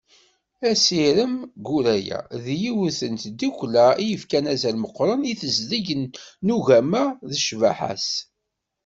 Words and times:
Asirem 0.69 1.33
Guraya 1.67 2.19
d 2.43 2.45
yiwet 2.61 2.99
n 3.13 3.15
tdukkla 3.23 3.87
i 3.97 4.03
yefkan 4.09 4.45
azal 4.53 4.75
meqqren 4.79 5.21
i 5.31 5.33
tezdeg 5.41 5.87
n 6.45 6.47
ugama 6.57 7.03
d 7.29 7.31
ccbaḥa-s. 7.43 8.09